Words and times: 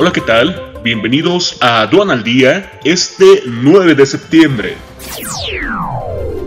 Hola, 0.00 0.12
¿qué 0.12 0.20
tal? 0.20 0.74
Bienvenidos 0.84 1.56
a 1.60 1.80
Aduan 1.80 2.12
al 2.12 2.22
Día 2.22 2.78
este 2.84 3.42
9 3.46 3.96
de 3.96 4.06
septiembre. 4.06 4.76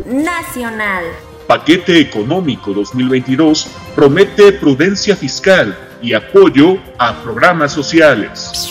Nacional. 0.06 1.04
Paquete 1.48 2.00
Económico 2.00 2.72
2022 2.72 3.68
promete 3.94 4.54
prudencia 4.54 5.18
fiscal 5.18 5.78
y 6.02 6.14
apoyo 6.14 6.78
a 6.98 7.22
programas 7.22 7.74
sociales. 7.74 8.70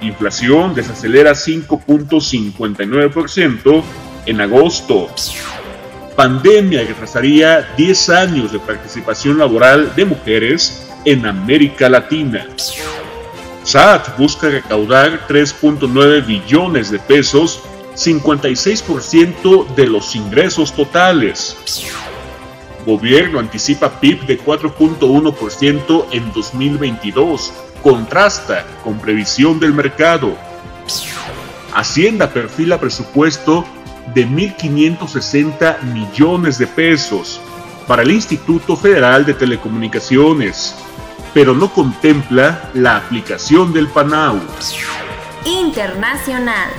Inflación 0.00 0.74
desacelera 0.74 1.32
5.59% 1.32 3.82
en 4.24 4.40
agosto. 4.40 5.10
Pandemia 6.16 6.82
retrasaría 6.86 7.74
10 7.76 8.08
años 8.08 8.52
de 8.52 8.58
participación 8.58 9.36
laboral 9.36 9.94
de 9.94 10.06
mujeres 10.06 10.90
en 11.04 11.26
América 11.26 11.90
Latina. 11.90 12.46
SAT 13.64 14.18
busca 14.18 14.50
recaudar 14.50 15.26
3.9 15.26 16.26
billones 16.26 16.90
de 16.90 16.98
pesos, 16.98 17.62
56% 17.94 19.74
de 19.74 19.86
los 19.86 20.14
ingresos 20.14 20.74
totales. 20.74 21.56
Gobierno 22.84 23.38
anticipa 23.38 24.00
PIB 24.00 24.26
de 24.26 24.38
4.1% 24.38 26.06
en 26.12 26.32
2022, 26.32 27.52
contrasta 27.82 28.66
con 28.84 28.98
previsión 28.98 29.58
del 29.58 29.72
mercado. 29.72 30.36
Hacienda 31.72 32.30
perfila 32.30 32.78
presupuesto 32.78 33.64
de 34.14 34.28
1.560 34.28 35.82
millones 35.84 36.58
de 36.58 36.66
pesos 36.66 37.40
para 37.86 38.02
el 38.02 38.10
Instituto 38.10 38.76
Federal 38.76 39.24
de 39.24 39.32
Telecomunicaciones, 39.32 40.74
pero 41.34 41.52
no 41.52 41.70
contempla 41.70 42.70
la 42.72 42.96
aplicación 42.96 43.72
del 43.72 43.88
PANAU. 43.88 44.40
Internacional. 45.44 46.70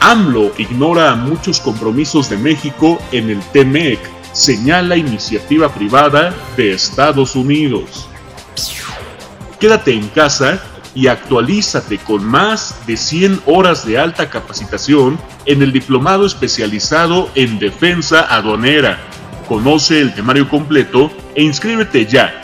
AMLO 0.00 0.52
ignora 0.58 1.14
muchos 1.16 1.58
compromisos 1.58 2.28
de 2.28 2.36
México 2.36 3.00
en 3.10 3.30
el 3.30 3.40
TEMEC, 3.40 3.98
señala 4.32 4.96
iniciativa 4.96 5.70
privada 5.70 6.34
de 6.58 6.74
Estados 6.74 7.34
Unidos. 7.34 8.06
Quédate 9.58 9.94
en 9.94 10.06
casa 10.08 10.62
y 10.94 11.06
actualízate 11.06 11.96
con 11.98 12.22
más 12.22 12.86
de 12.86 12.98
100 12.98 13.40
horas 13.46 13.86
de 13.86 13.98
alta 13.98 14.28
capacitación 14.28 15.18
en 15.46 15.62
el 15.62 15.72
Diplomado 15.72 16.26
Especializado 16.26 17.30
en 17.34 17.58
Defensa 17.58 18.26
Aduanera. 18.28 18.98
Conoce 19.48 20.00
el 20.00 20.14
temario 20.14 20.48
completo 20.48 21.10
e 21.34 21.42
inscríbete 21.42 22.04
ya 22.06 22.43